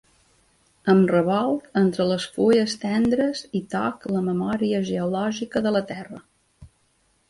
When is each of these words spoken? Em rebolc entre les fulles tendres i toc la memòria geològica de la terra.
Em 0.93 1.03
rebolc 1.11 1.67
entre 1.83 2.07
les 2.13 2.25
fulles 2.39 2.75
tendres 2.87 3.45
i 3.63 3.65
toc 3.77 4.11
la 4.17 4.27
memòria 4.33 4.85
geològica 4.93 5.67
de 5.69 5.79
la 5.81 5.89
terra. 5.97 6.27